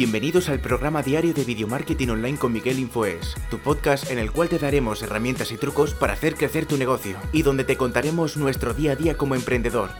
[0.00, 4.32] Bienvenidos al programa diario de Video Marketing Online con Miguel Infoes, tu podcast en el
[4.32, 8.38] cual te daremos herramientas y trucos para hacer crecer tu negocio y donde te contaremos
[8.38, 9.90] nuestro día a día como emprendedor.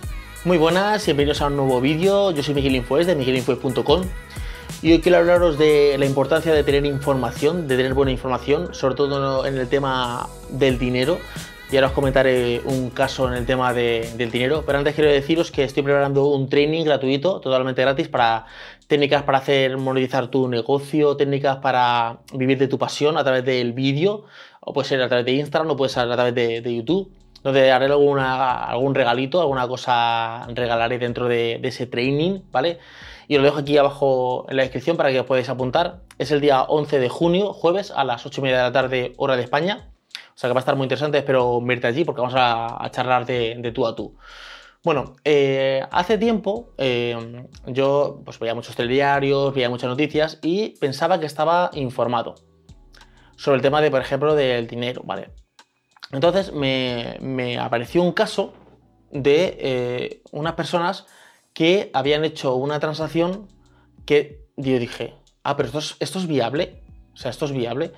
[0.46, 2.30] Muy buenas, bienvenidos a un nuevo vídeo.
[2.30, 4.04] Yo soy Miguel Infoes de miguelinfoes.com
[4.80, 8.94] y hoy quiero hablaros de la importancia de tener información, de tener buena información, sobre
[8.94, 11.18] todo en el tema del dinero.
[11.70, 15.52] Y ahora os comentaré un caso en el tema del dinero, pero antes quiero deciros
[15.52, 18.46] que estoy preparando un training gratuito, totalmente gratis, para
[18.90, 23.72] técnicas para hacer monetizar tu negocio, técnicas para vivir de tu pasión a través del
[23.72, 24.24] vídeo,
[24.58, 27.08] o puede ser a través de Instagram, o puede ser a través de, YouTube,
[27.44, 32.80] donde haré algún regalito, alguna cosa regalaré dentro de, ese training, ¿vale?
[33.28, 36.00] Y lo dejo aquí abajo en la descripción para que os podáis apuntar.
[36.18, 39.12] Es el día 11 de junio, jueves, a las 8 y media de la tarde,
[39.18, 39.88] hora de España.
[40.34, 43.24] O sea que va a estar muy interesante, espero verte allí porque vamos a, charlar
[43.24, 44.16] de tú a tú.
[44.82, 51.20] Bueno, eh, hace tiempo eh, yo pues, veía muchos telediarios, veía muchas noticias y pensaba
[51.20, 52.36] que estaba informado
[53.36, 55.32] sobre el tema de, por ejemplo, del dinero, ¿vale?
[56.12, 58.54] Entonces me, apareció un caso
[59.10, 61.06] de eh, unas personas
[61.52, 63.48] que habían hecho una transacción
[64.06, 67.92] que yo dije, ah, pero esto es, esto es viable, o sea, esto es viable.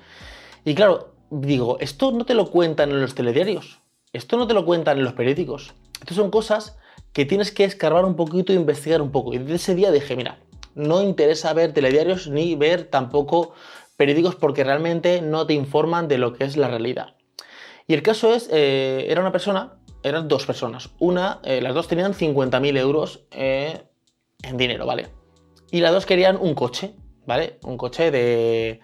[0.65, 3.79] Y claro, digo, esto no te lo cuentan en los telediarios,
[4.11, 5.73] esto no te lo cuentan en los periódicos.
[6.03, 6.75] Estas son cosas
[7.13, 9.33] que tienes que escarbar un poquito e investigar un poco.
[9.33, 10.37] Y desde ese día dije, mira,
[10.75, 13.53] no interesa ver telediarios ni ver tampoco
[13.95, 17.15] periódicos porque realmente no te informan de lo que es la realidad.
[17.87, 20.89] Y el caso es, eh, era una persona, eran dos personas.
[20.99, 23.83] Una, eh, las dos tenían 50.000 euros eh,
[24.41, 25.07] en dinero, ¿vale?
[25.71, 27.59] Y las dos querían un coche, ¿vale?
[27.63, 28.81] Un coche de,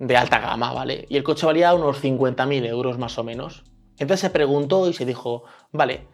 [0.00, 1.06] de alta gama, ¿vale?
[1.08, 3.62] Y el coche valía unos 50.000 euros más o menos.
[3.92, 6.08] Entonces se preguntó y se dijo, vale,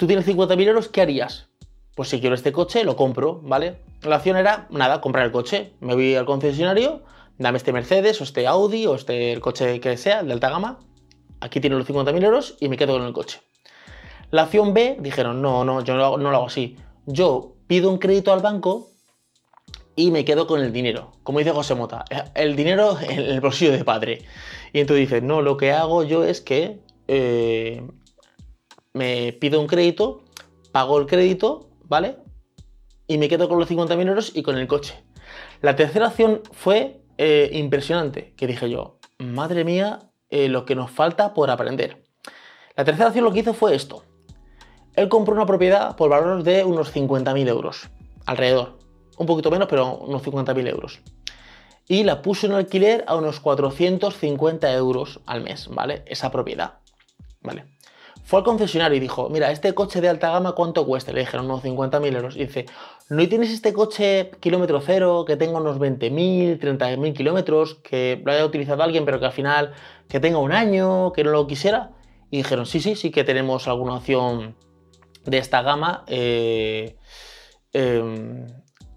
[0.00, 1.48] tú tienes 50.000 euros, ¿qué harías?
[1.94, 3.76] Pues si quiero este coche, lo compro, ¿vale?
[4.00, 5.74] La opción era, nada, comprar el coche.
[5.80, 7.02] Me voy al concesionario,
[7.36, 10.78] dame este Mercedes o este Audi o este coche que sea, de alta gama.
[11.40, 13.42] Aquí tiene los 50.000 euros y me quedo con el coche.
[14.30, 16.78] La opción B, dijeron, no, no, yo no, lo hago así.
[17.04, 18.92] Yo pido un crédito al banco
[19.96, 21.12] y me quedo con el dinero.
[21.24, 24.22] Como dice José Mota, el dinero en el bolsillo de padre.
[24.72, 27.82] Y entonces dice, no, lo que hago yo es que eh,
[28.92, 30.24] me pido un crédito,
[30.72, 32.16] pago el crédito, ¿vale?
[33.06, 35.02] Y me quedo con los 50.000 euros y con el coche.
[35.62, 40.90] La tercera opción fue eh, impresionante, que dije yo, madre mía, eh, lo que nos
[40.90, 42.02] falta por aprender.
[42.76, 44.04] La tercera opción lo que hizo fue esto.
[44.94, 47.90] Él compró una propiedad por valor de unos 50.000 euros,
[48.26, 48.78] alrededor.
[49.18, 51.00] Un poquito menos, pero unos 50.000 euros.
[51.86, 56.04] Y la puso en alquiler a unos 450 euros al mes, ¿vale?
[56.06, 56.78] Esa propiedad,
[57.40, 57.66] ¿vale?
[58.30, 61.12] Fue al concesionario y dijo, mira, este coche de alta gama, ¿cuánto cuesta?
[61.12, 62.36] Le dijeron, unos 50.000 euros.
[62.36, 62.66] Y dice,
[63.08, 68.46] ¿no tienes este coche kilómetro cero que tenga unos 20.000, 30.000 kilómetros, que lo haya
[68.46, 69.72] utilizado alguien, pero que al final
[70.08, 71.90] que tenga un año, que no lo quisiera?
[72.30, 74.54] Y dijeron, sí, sí, sí que tenemos alguna opción
[75.24, 76.98] de esta gama eh,
[77.72, 78.46] em,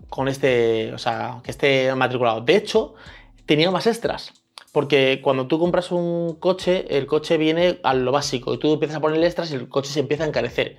[0.10, 2.42] con este, o sea, que esté matriculado.
[2.42, 2.94] De hecho,
[3.48, 4.43] tenía más extras.
[4.74, 8.98] Porque cuando tú compras un coche, el coche viene a lo básico y tú empiezas
[8.98, 10.78] a poner extras y el coche se empieza a encarecer.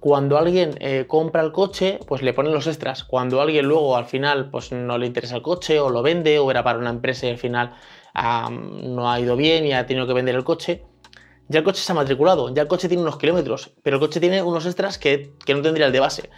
[0.00, 3.04] Cuando alguien eh, compra el coche, pues le ponen los extras.
[3.04, 6.50] Cuando alguien luego al final pues no le interesa el coche o lo vende o
[6.50, 7.74] era para una empresa y al final
[8.50, 10.82] no ha ido bien y ha tenido que vender el coche,
[11.48, 14.20] ya el coche se ha matriculado, ya el coche tiene unos kilómetros, pero el coche
[14.20, 16.30] tiene unos extras que, no tendría el de base.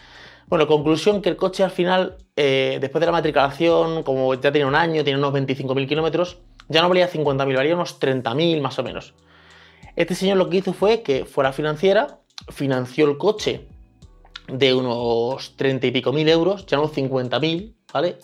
[0.49, 4.67] Bueno, conclusión que el coche al final, eh, después de la matriculación, como ya tiene
[4.67, 8.83] un año, tiene unos 25.000 kilómetros, ya no valía 50.000, valía unos 30.000 más o
[8.83, 9.15] menos.
[9.97, 12.21] Este señor lo que hizo fue que fuera financiera,
[12.51, 13.67] financió el coche
[14.47, 18.19] de unos 30 y pico mil euros, ya unos 50.000, ¿vale?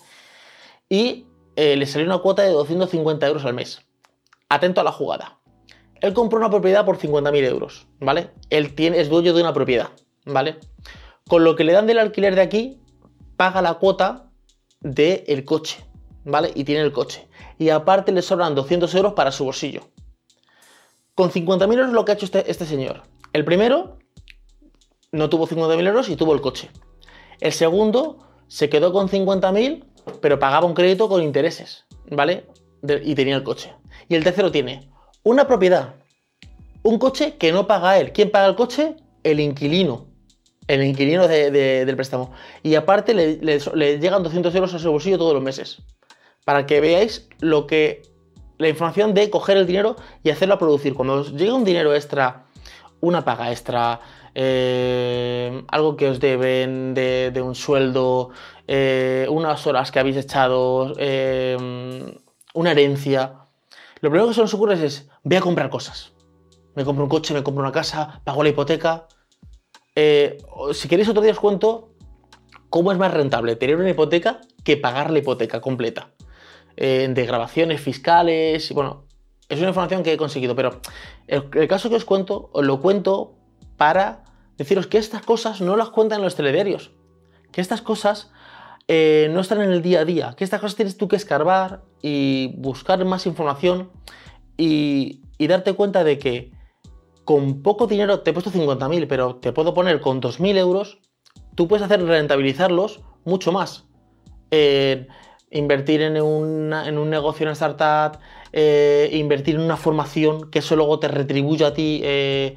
[0.88, 3.82] Y eh, le salió una cuota de 250 euros al mes.
[4.48, 5.38] Atento a la jugada.
[6.00, 8.30] Él compró una propiedad por 50.000 euros, ¿vale?
[8.50, 9.88] Él tiene, es dueño de una propiedad,
[10.26, 10.58] ¿vale?
[11.28, 12.80] Con lo que le dan del alquiler de aquí,
[13.36, 14.30] paga la cuota
[14.80, 15.82] del coche,
[16.24, 16.52] ¿vale?
[16.54, 17.26] Y tiene el coche.
[17.58, 19.82] Y aparte le sobran 200 euros para su bolsillo.
[21.14, 23.02] Con 50.000 euros lo que ha hecho este, este, señor.
[23.32, 23.98] El primero
[25.12, 26.70] no tuvo 50.000 euros y tuvo el coche.
[27.40, 28.18] El segundo
[28.48, 29.84] se quedó con 50.000,
[30.20, 32.46] pero pagaba un crédito con intereses, ¿vale?
[33.02, 33.72] y tenía el coche.
[34.08, 34.90] Y el tercero tiene
[35.22, 35.94] una propiedad,
[36.82, 38.12] un coche que no paga él.
[38.12, 38.96] ¿Quién paga el coche?
[39.22, 40.08] El inquilino.
[40.66, 42.32] El inquilino del préstamo.
[42.62, 45.82] Y aparte le, le llegan 200 euros a su bolsillo todos los meses
[46.44, 48.02] para que veáis lo que
[48.58, 50.94] la información de coger el dinero y hacerlo a producir.
[50.94, 52.46] Cuando os llega un dinero extra,
[53.00, 54.00] una paga extra,
[54.34, 58.30] eh, algo que os deben de, un sueldo,
[58.66, 61.56] eh, unas horas que habéis echado, eh,
[62.54, 63.46] una herencia.
[64.00, 66.12] Lo primero que se nos ocurre es, voy a comprar cosas.
[66.74, 69.06] Me compro un coche, me compro una casa, pago la hipoteca.
[69.94, 71.94] Si queréis otro día os cuento
[72.68, 76.13] cómo es más rentable tener una hipoteca que pagar la hipoteca completa.
[76.76, 79.04] De grabaciones fiscales, y bueno,
[79.48, 80.80] es una información que he conseguido, pero
[81.26, 83.34] el, caso que os cuento, os lo cuento
[83.76, 84.24] para
[84.56, 86.92] deciros que estas cosas no las cuentan en los telediarios.
[87.52, 88.30] Que estas cosas
[88.88, 91.82] eh, no están en el día a día, que estas cosas tienes tú que escarbar
[92.02, 93.90] y buscar más información
[94.56, 96.52] y, darte cuenta de que
[97.24, 100.98] con poco dinero, te he puesto 50.000, pero te puedo poner con 2.000 euros,
[101.54, 103.84] tú puedes hacer rentabilizarlos mucho más.
[105.54, 108.20] Invertir en, en, un negocio, en una startup,
[108.52, 112.56] eh, invertir en una formación que eso luego te retribuya a ti eh,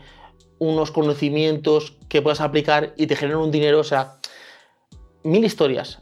[0.58, 4.18] unos conocimientos que puedas aplicar y te generan un dinero, o sea,
[5.24, 6.00] mil historias.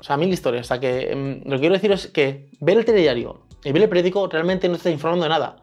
[0.00, 0.66] O sea, mil historias.
[0.66, 3.82] O sea, que mm, lo que quiero decir es que ver el telediario y ver
[3.82, 5.56] el periódico realmente no está informando de nada.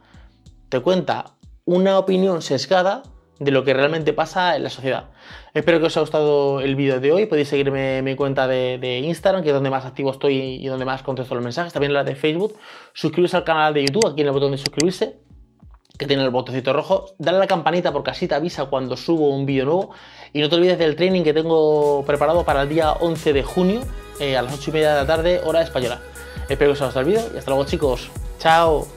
[0.69, 1.33] Te cuenta
[1.65, 3.01] una opinión sesgada
[3.39, 5.05] de lo que realmente pasa en la sociedad.
[5.53, 7.25] Espero que os haya gustado el vídeo de hoy.
[7.25, 10.85] Podéis seguirme en mi cuenta de, Instagram, que es donde más activo estoy y donde
[10.85, 11.73] más contesto los mensajes.
[11.73, 12.55] También la de Facebook.
[12.93, 15.17] Suscribirse al canal de YouTube, aquí en el botón de suscribirse,
[15.97, 17.13] que tiene el botoncito rojo.
[17.17, 19.91] Dale a la campanita porque así te avisa cuando subo un vídeo nuevo.
[20.33, 23.81] Y no te olvides del training que tengo preparado para el día 11 de junio
[24.19, 26.01] eh, a las 8 y media de la tarde, hora española.
[26.49, 28.09] Espero que os haya gustado el vídeo y hasta luego chicos.
[28.39, 28.96] Chao.